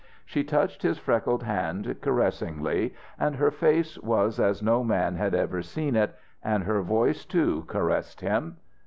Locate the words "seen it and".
5.61-6.63